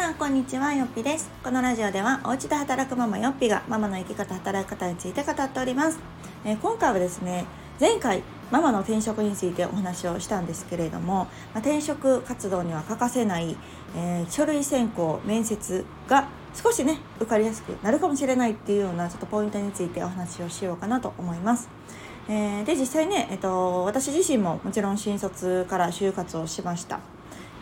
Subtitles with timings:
[0.00, 5.98] さんこんにちはよっぴですこのラジオではお家で働くママよっぴがママの生き方働き方について語っております、
[6.42, 7.44] えー、今回はですね
[7.78, 13.54] 前回ママの転職についてお話をしたんですけれども、まあ、転職活動には欠かせない、
[13.94, 21.68] えー、書類選考面接が少しね受かりやすくなるかもしれないっていうようなちょっとポイントについてお話をしようかなと思います。
[22.26, 27.00] え、で実際ね、えっと、私自身ももちろん新卒から就活をしました。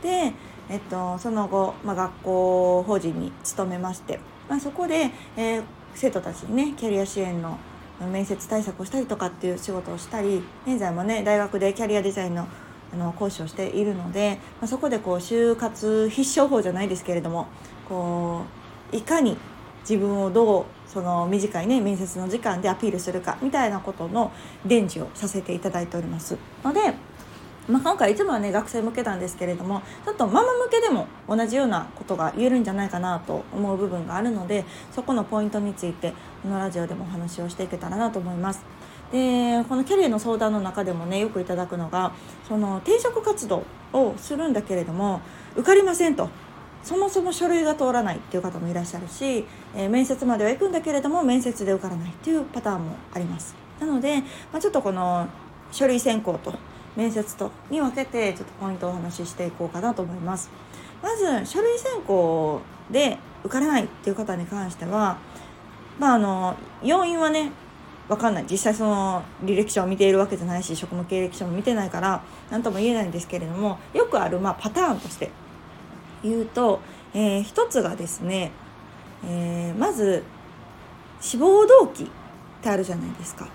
[0.03, 0.33] で、
[0.71, 5.63] えっと、その後、まあ、学校法人に勤めまして、まあ、そこで、えー、
[5.95, 7.59] 生徒たちにねキャリア支援の
[8.01, 12.47] 面接対策をしたりとかっていう仕事をしたり現在もね大学でキャリアデザインの
[12.91, 17.47] あの講師をしているので、まあ、そこでこう就活必勝法じゃないですけれども
[17.87, 18.45] こ
[18.93, 19.37] ういかに
[19.83, 24.33] 自分をどうその短いね面接の時間でアピールするかみたいなことの
[24.65, 26.39] 伝授をさせていただいております。
[26.65, 26.95] ので
[27.69, 38.65] まあ、今回いつもはね学生向けなんですけれどもちょっとママ向けでも同じようなことが言えるんじゃないかなと思う部分があるのでそこのポイントについてこのラジオでもお話をしていけたらなと思います。
[39.13, 42.13] でこのキャリアの相談の中でもねよくいただくのが
[42.47, 45.23] その転職活動をするんだけれども
[45.57, 46.29] 受かりませんと
[46.83, 54.21] そもそも書類が通らないっていう方もいらっしゃるし、えー、面接までは行くんだけれども面接で受からないっていうパターンもありますなので、
[54.53, 55.27] まあ、ちょっとこの
[55.73, 56.55] 書類選考と
[56.99, 60.51] 面接とに分けてちょっとポイントをお話ししていこうかなと思います。
[61.01, 62.61] まず書類選考
[62.91, 65.17] で受からないっていう方に関しては
[66.01, 67.53] まああの要因はね
[68.09, 72.21] 分かんない実際その履歴書を見ているわけじゃないし職務経歴書も見てないから
[72.51, 75.31] 何とも言えないんですけれどもよくあるまあパターンとして
[76.25, 76.81] 言うと、
[77.15, 78.51] えー、一つがですね、
[79.25, 80.25] えー、まず
[81.21, 82.07] 志望動機っ
[82.61, 83.47] てあるじゃないですか。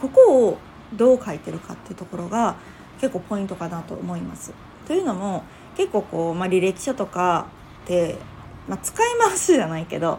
[0.00, 0.58] ここを
[0.92, 2.56] どう書いてるかっていうところが
[3.00, 4.52] 結構ポイントかなと思います。
[4.86, 5.44] というのも
[5.76, 7.46] 結構こう、まあ、履歴書とか
[7.84, 8.16] って、
[8.68, 10.18] まあ、使い回すじゃないけど、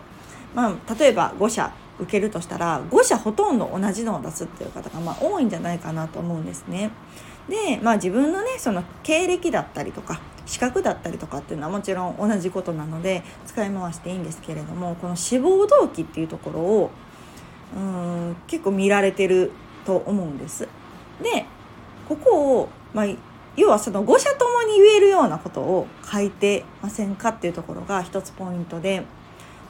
[0.53, 6.91] まあ、例えば5社受けるとしたら5社ほとんど同じのを出すっていう方がまあ多いんじゃないかなと思うんですね。
[7.49, 16.91] でまあ自分のねその経歴だったりとか資格だったりとかっていうのはもちろん同じことなので使い回していいんですけれどもこの志望動機っていうところを
[17.75, 19.51] うん結構見られてる
[19.85, 20.67] と思うんです。
[21.21, 21.45] で
[22.07, 23.07] ここを、まあ、
[23.55, 29.03] 要はその5社ともに言えるようなことを書いてませんかっていうところが一つポイントで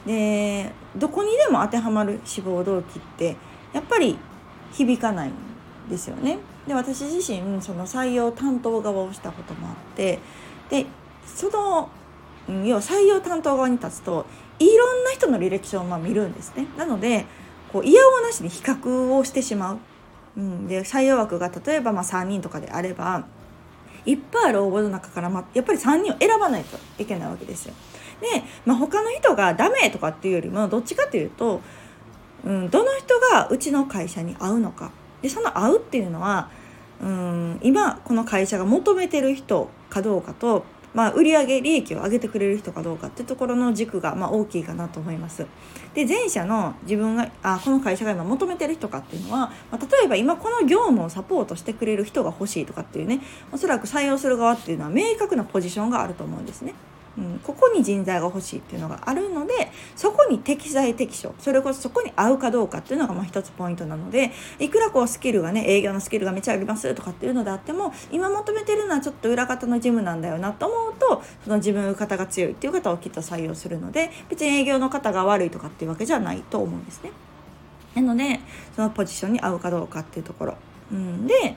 [0.06, 3.36] でどこにでも当てはまる志望動機って
[3.72, 4.16] やっぱり
[4.72, 5.32] 響かないん
[5.90, 6.38] ですよね。
[6.66, 10.18] で私自身その採用担当側をしたこともあって
[10.68, 10.86] で
[11.24, 11.88] その
[12.64, 14.26] 要は採用担当側に立つと
[14.58, 16.66] いろんな人の履歴書をま見るんですね。
[16.76, 17.26] なので
[17.72, 19.78] こう嫌おなしに比較をしてしまう
[20.36, 23.26] うん、で採用枠が例えばまあ3人とかであれば
[24.04, 27.74] いっぱいある応募の中から、ま、やっぱり3人を選ばないといけないわけですよ。
[28.20, 31.60] で、まあ、他の人がダメとかっていうよりもどっちかというと、
[32.44, 34.90] うん、どの人がうちの会社に合うのか
[35.22, 36.48] でその合うっていうのは、
[37.02, 40.64] うん、今この会社が求めてる人かどうかと
[40.96, 45.46] まあ、売上利益を上げてくれる人かどうかっていうところの軸がまあ大きいかなと思います。
[45.92, 53.20] で前者の自分があこの会社が今求めてる人かっていうのは、まあ、例えば今この業務をサポートしてくれる人が欲しいとかっていうね
[53.52, 56.74] おそらく採用する側っていうのは明確なポジションがあると思うんですね。
[57.18, 77.12] うん、ここに人材が欲しいっていうのがあるのでそこに適材適所それこそそこに合うかどうかっていうのがまあ一つポイントなのでいくらこうスキルがね営業のスキルがめちゃありますとかっていうのであっても今求めてるのはちょっと裏方の事務なんだよなと思うとその自分方が強いっていう方をきっと採用するので別に営業の方が悪いとかっていうわけじゃないと思うんですね。
[77.94, 78.40] なので
[78.74, 80.56] そのポジションに合うかどうかっていうところ。
[80.92, 81.56] うん、で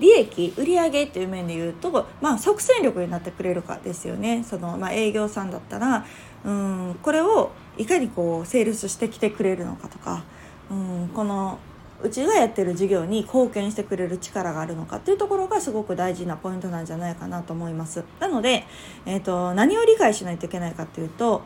[0.00, 6.06] 利益売上っていう面で言うと、まあ、即戦力になってくれるかですよねその、まあ、営業さんだったら
[6.44, 10.24] うんこれをいかにこうセールスしてきてくれるのかとか
[10.70, 11.58] うんこの
[12.02, 18.04] うちがやってる事業に貢献してくれる力があるのかっていうところがすごく大事なポイントなんじゃないかなと思います。
[18.20, 18.64] なので、
[19.06, 21.42] えーと何を理解しないといけないかっていうと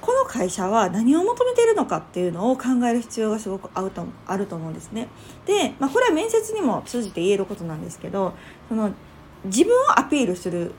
[0.00, 5.08] この会社は何を求めているのかっていうのを考える必要がすごくあるとあると思うんですね。
[5.46, 8.34] で、まあ、これは面接にも通じて言えることなんですけど
[8.68, 8.92] その
[9.44, 10.72] 自分をアピールする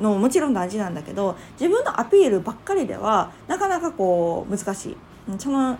[0.00, 4.96] のももちろん大事なんだけど自分のアピールばっかりではなかなかこう難しい。
[5.38, 5.78] その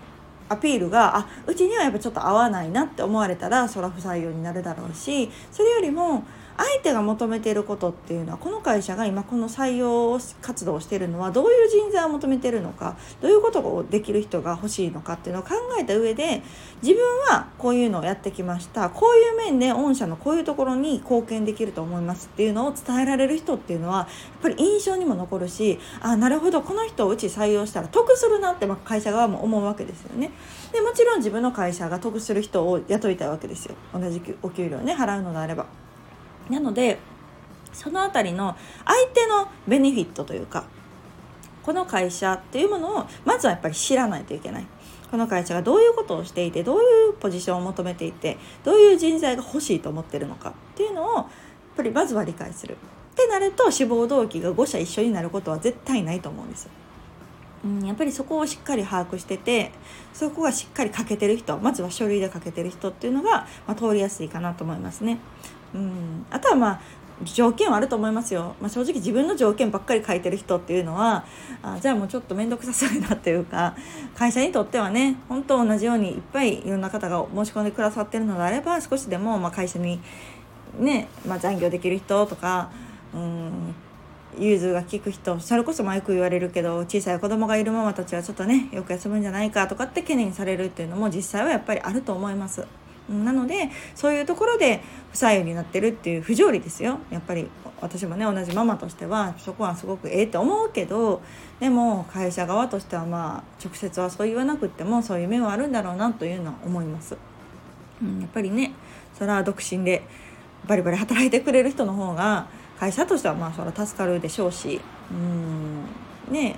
[0.48, 6.24] アピールがあうちにはやっぱちょっと合わないなって思われたらそら不採用になるだろうしそれよりも
[6.60, 16.42] 相手が求めていることっていうのはこの会社が今この採用活動をしているのはどういう人材を求めてるのかどういうことをできる人が欲しいのかっていうのを考えた上で
[16.82, 24.06] 自分はこういうのをやってきましたこういう面で御社のこういうところに貢献できると思いますっていうのを伝えられる人っていうのはやっ
[24.42, 30.30] ぱり印象にも残るしあなるほどこの人をうち採用したら得するなって会社側も思うわけですよね。
[30.72, 35.66] でもちろん自分の会社が得する人を雇いたいわけですよ同じお給料ね払うのであれば。
[36.48, 36.98] なので
[37.72, 40.64] その辺りの相手のベネフィットというか
[41.62, 44.66] この会社っていうものをまずはやっぱり知らないといけない。
[45.10, 51.26] この会社がどういうことをしていてどういうポジションを求めていてどういう人材が欲しいと思ってるのかっていうのをやっ
[51.76, 52.76] ぱりまずは理解する。
[53.12, 56.68] ってなると志望動機が5社一緒になることは絶対ないと思うんです。
[57.64, 59.72] うん、やっぱりそこをしっかり把握してて
[60.14, 65.18] そこがしっかり欠けてる人まずは書類で欠けてる人っていうのが、まあ、通りやすいかなと思いますね。
[65.74, 66.80] うん、あとはまあ
[67.24, 71.24] 条件はあると思いますよ、まあ、正直自分の条件ばっかり書いてる人っていうのは
[71.62, 73.76] あじゃあもうちょっと面倒くさそうなっていうか。
[74.16, 80.00] 会社にとってはね本当同じようにいっぱいいろんな方が申し込んでくださってるのであれば少しでもま会社に
[80.78, 82.70] ね、まあ、残業できる人とか
[83.14, 83.74] うん
[84.38, 92.64] 融通が利く人それこそよく言われるけど小さい子供がいるママたちはちょっとねよく休むんじゃないかとかって懸念されるっていうのも実際はやっぱりあると思います。
[93.10, 94.80] なのでそういうところで
[95.12, 97.48] 不採用になってるっていう不条理ですよやっぱり
[97.80, 101.22] 私もね同じママとしてはそこはすごくええって思うけど
[101.58, 107.16] でも会社側としてはまあ直接はそう言わなくってもそういう面はあるんだろうなというのは思います。
[108.02, 108.72] うん、やっぱりね
[109.18, 110.02] それは独身で
[110.66, 112.46] バリバリ働いてくれる人の方が
[112.78, 114.80] 会社としてはまあそれは助かるでしょうし
[115.10, 115.84] うん
[116.32, 116.56] ね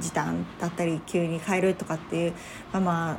[0.00, 2.34] 時短だったり急に変えるとかっていう
[2.72, 3.18] ママ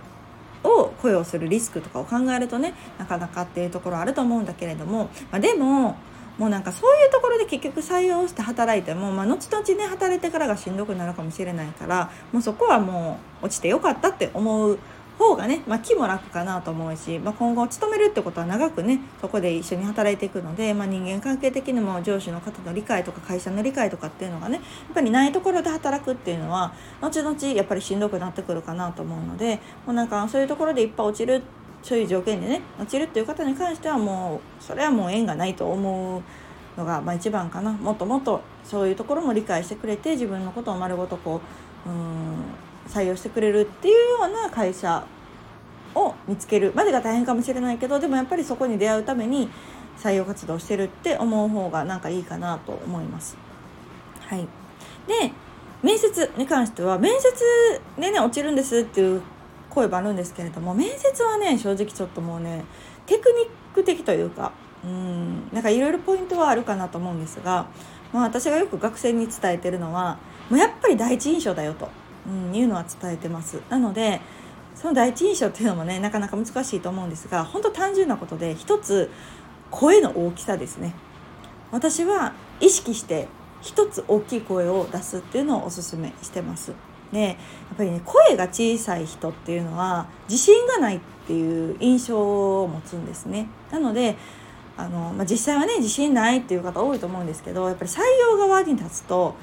[0.63, 5.97] を雇用するリスクとかを考えるとねなかなかっていうところあると思うんだけれども、まあ、でも
[6.37, 14.79] もうなんかそういうところで結局採用して働いても、まあ、後々ね働いてからがしんどくなるかもしれないからもうそこはもう落ちてよかったって思う
[15.19, 24.63] 方がね、まあ、気も楽かなと思うし、まあ、今後勤めるってことは長くねそこで一緒に働いていくので、まあ、人間関係的にも上司の方の理解とか会社の理解とかっていうのがねやっ
[24.93, 31.43] ぱりないところで働くっていうのは後々やっぱりしんどくなってくるかなと思うのでもうなんかそういうところでいっぱい落ちる
[31.83, 36.21] そういう条件でね落ちるっていう方に関してはもうそれはもう縁がないと思う
[36.79, 37.71] のがまあ一番かな。
[37.71, 41.41] もっともっとそういうところも理解してくれて自分のことを丸ごとこ
[41.85, 45.05] ううん採用してくれるっていうような会社
[45.95, 49.49] を見つけるまでが大変かもしれないけどでもやっぱりそこに出会うために
[49.97, 53.37] 採用活動してるって思う方がなんかいいかなと思います。
[54.27, 54.47] はい、
[55.07, 55.31] で
[55.81, 57.31] 面接に関しては面接
[57.97, 59.21] でね落ちるんですっていう
[59.69, 62.63] 声もあるんですけれども面接はね正直ちょっともうね
[63.05, 64.51] テクニック的というか
[64.83, 67.67] うんなんかいろいろポイントはあるかなと思うんですが、
[68.13, 70.17] まあ、私がよく学生に伝えてるのは
[70.49, 71.89] もうやっぱり第一印象だよと、
[72.29, 73.61] うん、いうのは伝えてます。
[73.69, 74.21] なので
[74.75, 79.09] その第一印象っていうのもねなかなか難しいと思うんですが本当単純なことで一つ
[79.71, 80.93] 声の大きさですね。
[81.71, 83.27] 私は意識して
[83.61, 86.73] 一つ大きい声を出すっていうのをおすすめしてます。
[87.11, 87.35] でやっ
[87.77, 93.47] ぱりね声が小さい人っていうのは自信がないっていう印象を持つんですね。
[93.71, 94.15] なので
[94.77, 97.99] あの、まあ、実際はね自信ないっていう方多いと思うんですけどやっぱり採
[98.31, 99.35] 用側に立つと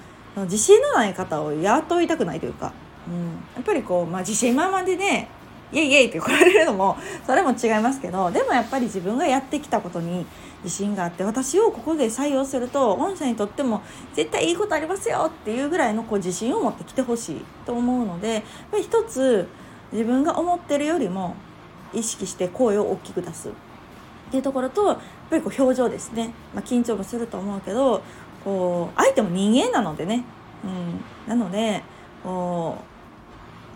[0.44, 2.72] 自信のない方を雇いたくないというか
[3.08, 3.24] うん、
[3.54, 5.28] やっぱりこう、まあ、自信満々でね
[5.72, 6.96] イエイイエイって来られるのも
[7.26, 10.24] それも違いますけどでもやっぱり自分がやってきたことに
[10.62, 13.82] 自信があって私をここで採用すると御社にとっても
[14.14, 19.48] 絶対いいことありますよっていうぐらいのこう自信を持ってきてほしいと思うのでやっぱり一つ
[19.92, 21.34] 自分が思ってるよりも
[21.92, 23.52] 意識して声を大きく出すっ
[24.30, 24.98] ていうところとやっ
[25.30, 28.02] ぱりこう表情ですね、まあ、緊張もすると思うけど
[28.46, 30.22] こう相手も人間なのでね、
[30.62, 31.82] うん、なので
[32.22, 32.78] こ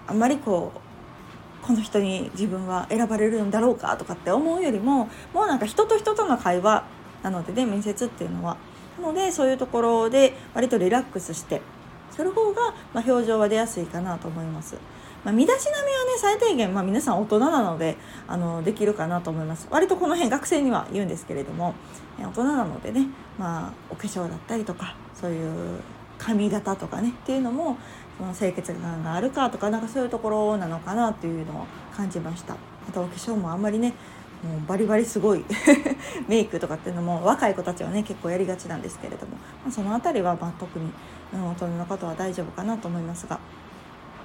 [0.07, 6.85] うあんまりこうこの人に自分は選ばれるんだろうかとかって思うよりももうなんか人と人との会話
[7.25, 8.57] なのでね面接っていうのは。
[9.00, 11.62] なのでそういうところで割とリラックスして
[12.11, 14.77] その方が、ま表情は出やすいかなと思います。
[15.25, 17.97] まあ、身だしなみはね最低限、まあ、皆さん大人なので
[18.27, 19.69] あのできるかなと思います。
[19.71, 21.75] 割とこの辺学生には言うんですけれども
[22.19, 23.07] 大人なのでね、
[23.39, 25.81] まあ、お化粧だったりとかそういう
[26.19, 27.79] 髪型とかねっていうのも
[28.19, 32.55] その清潔感があるかとかなんかそういうところなのかなっていうのを感じました。
[32.89, 33.95] あとお化粧もあんまりね
[34.43, 35.45] もうバリバリすごい
[36.27, 40.91] メイクとかっていうのも若い子たちはね結構やりがちなんですけれども、まあ、その辺りはまあ特に、
[41.33, 43.39] 大人の方は大丈夫かなと思いますが、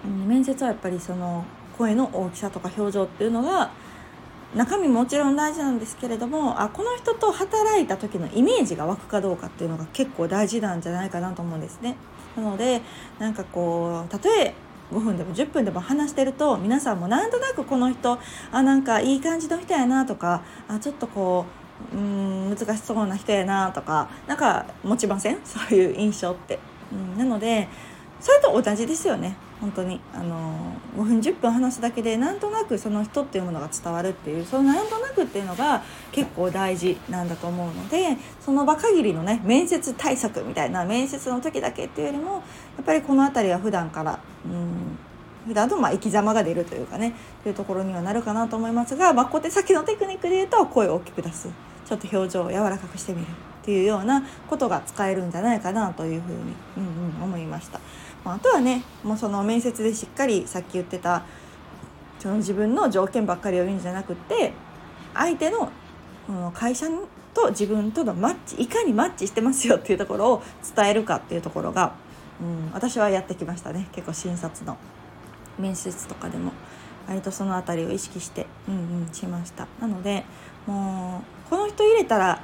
[0.05, 1.45] 面接はやっぱりその
[1.77, 3.71] 声の大きさとか表情っていうのが
[4.55, 11.97] 中身もちろん大事なんですけれどもあこの人と働いた時のイメージが湧くかどうかっていうのが結構大事なんじゃないかなと思うんですね。
[12.37, 12.81] なので
[13.19, 14.53] なんかこうたとえ
[14.91, 18.19] 5分でも10分でも話してると皆さんもなんとなくこの人
[18.51, 21.45] あなんかいい感じの人やなとかあちょっとこ
[21.93, 25.39] ううん難しそうな人やなとかなんか持ちません？
[25.43, 26.59] そういう印象って。
[26.93, 27.67] うん、なので
[28.19, 29.35] それと同じですよね。
[29.61, 29.99] 本当に。
[30.13, 42.39] あの5分10分話すだけでなんとなくその人っていうものが伝わるっていうそのなんとなくっていうのが結構大事なんだと思うのでその場限りのね面接対策みたいな面接の時だけっていうよりもや
[42.81, 44.97] っぱりこの辺りは普段からうん
[45.47, 51.49] 普段とまあ生き様が出るというかねというところにはなるかなと思いますが、まあ、小手先のテクニックで言うと声を大きく出す。
[51.85, 53.27] ちょっと表情を柔らかくしてみるっ
[53.63, 56.37] ていうようなことが使えるんじゃないかなというふうに、
[56.77, 57.79] うんうん、思いました。
[58.23, 61.23] まあとはねもうその面接でしっかりさっき言ってた
[62.19, 64.51] その自分の条件ばっかりを言うんじゃなくって
[65.13, 65.71] 相手の
[66.53, 66.87] 会社
[67.35, 70.43] と自分とのマッチいかにマッチしてますよっていうところを
[70.75, 71.93] 伝えるかっていうところが、
[72.41, 74.77] うん、私はやってきましたね結構診察の
[75.59, 76.51] 面接とかでも
[77.07, 79.67] 割とその辺りを意識して、うんうん、しました。
[79.79, 80.25] なので
[80.65, 82.41] もうこの人入れたら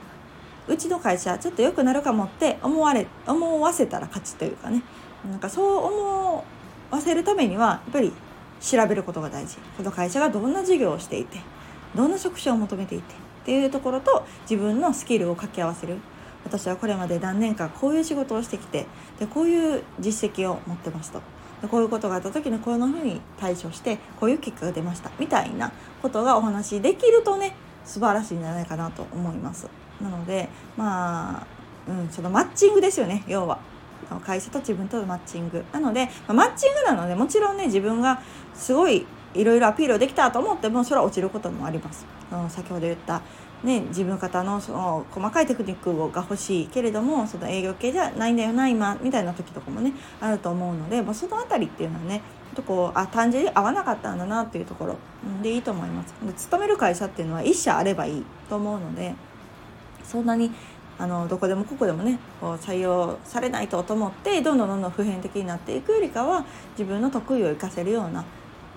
[0.67, 4.83] うちの会社ちょっと良くなるかもって思われ思わせたら勝ちというかね。
[5.29, 6.43] なんかそう思
[6.89, 8.11] わせるためにはやっぱり
[8.59, 9.57] 調べることが大事。
[9.77, 11.39] この会社がどんな事業をしていて
[11.95, 15.97] どんな職種を求めていてっていうところと自分のスキルを掛け合わせる。
[16.43, 18.87] 私はこれまで何年間こういう仕事をしてきて
[19.19, 21.21] でこういう実績を持ってますと。
[21.69, 29.67] こういうことがあった時にこんなふうに対処してこういう結果が出ましたみたいなことがお話できるとね素晴らしいんじゃないかなと思います。
[30.01, 31.47] なのでまあ、
[31.87, 33.59] うん、そのマッチングですよね要は。
[34.25, 35.63] 会社と自分とのマッチング。
[35.71, 38.21] なので、まマッチングなのでもちろんね自分が
[38.53, 42.05] すごいいろいろアピールできたと思ってもそれは落ちることもあります。
[42.49, 43.21] 先ほど言った
[43.63, 52.21] ね、自分方のその細かいテクニックが欲しいけれどもその営業系じゃないんだよな今みたいな時とかもねあると思うので、まあ、その辺りっていうのはね
[52.55, 54.97] とこうあ単純に合わなかったんだなっていうところ。
[55.43, 56.13] でいいと思います。
[56.25, 59.13] で勤める会社っていうのは1社あればいいと思うので
[60.03, 60.51] そんなに
[60.97, 66.45] あのどこでもここでもねこう採用されないとと思ってどんどんどんどん普遍的になっていくよりかは
[66.77, 68.25] 自分の得意を生かせるような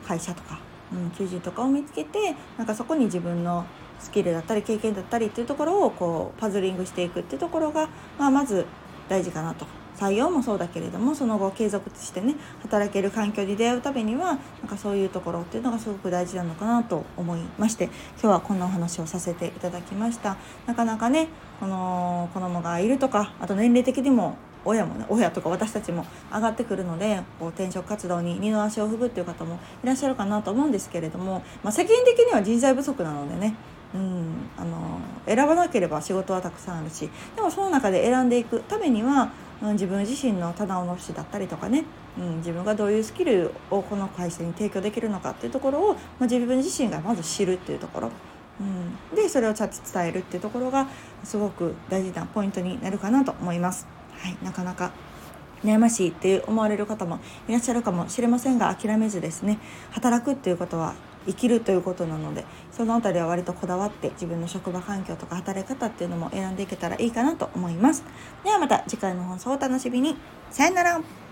[0.06, 0.60] 会社とか、
[0.92, 3.64] うん、求人とかを見つけてなんかそこに自分の
[4.04, 8.66] スキルだったり経験だったりっていうところをこうパズリングしていくっていうところが、まあ、まず
[9.08, 9.66] 大事かなと。
[9.94, 20.36] 採用もそうだけれどもその後継続してね働ける環境に出会うためにはなんかそういうところっていうのがすごく大事なのかなと思いまして今日はこんなお話をさせていただきました。
[20.66, 21.28] なかなかね
[21.60, 33.54] この子供がいるとかあと年齢的にも親もね親とか私たちも上がってくるのでこう転職活動に二の足を踏むっていう方もいらっしゃるかなと思うんですけれども、まあ、世間的には人材不足なのでね
[33.94, 39.30] うん、あの選ばなければ仕事はたくさんあるしでもその中で選んでいくためには
[39.62, 41.84] うん自分自身の棚卸しだったりとかね、
[42.18, 48.10] うん、自分がどういうスキルをこの会社に提供できるのかっていうところを、まあ、自分自身がまず知るっていうところ、
[48.60, 50.88] うん、でそれをちゃんと伝えるっていうところが
[51.22, 53.86] すごく大事なポイントになるかなと思います。
[54.18, 54.90] はい、なかなか
[55.64, 59.58] 悩ましいって思われる方もいらっしゃるかもしれませんが諦めずですね
[59.90, 60.94] 働くっていうことは
[61.26, 68.04] 生きるということなのでその辺りは割とこだわって自分の職場環境とか働き方っていうのも選んでいけたらいいかなと思います。
[68.42, 70.16] ではまた次回の放送をお楽しみに。
[70.50, 71.23] さよなら。